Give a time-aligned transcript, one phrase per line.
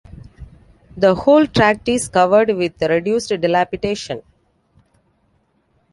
[0.97, 4.23] The whole tract is covered with reduced dilapidation.